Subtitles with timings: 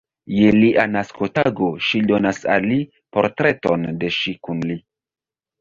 [0.35, 2.79] Je lia naskotago ŝi donas al li
[3.19, 4.81] portreton de ŝi kun li.